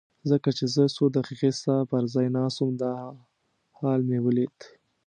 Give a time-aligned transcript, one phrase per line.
[0.31, 2.93] ځکه چې زه څو دقیقې ستا پر ځای ناست وم دا
[3.79, 4.57] حال مې ولید.